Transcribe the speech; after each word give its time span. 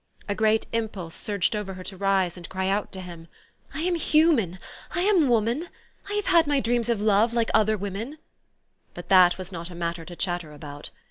A 0.27 0.33
great 0.33 0.65
impulse 0.73 1.13
surged 1.13 1.55
over 1.55 1.75
her 1.75 1.83
to 1.83 1.95
rise, 1.95 2.35
and 2.35 2.49
cry 2.49 2.69
out 2.69 2.91
to 2.93 3.01
him, 3.01 3.27
"I 3.71 3.81
am 3.81 3.93
human, 3.93 4.57
I 4.95 5.01
am 5.01 5.27
woman! 5.29 5.69
I 6.09 6.13
have 6.13 6.25
had 6.25 6.47
my 6.47 6.59
dreams 6.59 6.89
of 6.89 6.99
love 6.99 7.35
like 7.35 7.51
other 7.53 7.77
women!'' 7.77 8.17
But 8.95 9.09
that 9.09 9.37
was 9.37 9.51
not 9.51 9.69
a 9.69 9.75
matter 9.75 10.03
to 10.05 10.15
chatter 10.15 10.53
about. 10.53 10.89